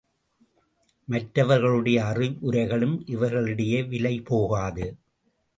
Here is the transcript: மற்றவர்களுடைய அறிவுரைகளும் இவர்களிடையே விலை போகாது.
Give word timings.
மற்றவர்களுடைய 1.07 2.03
அறிவுரைகளும் 2.03 2.97
இவர்களிடையே 3.05 3.87
விலை 3.87 4.21
போகாது. 4.21 4.87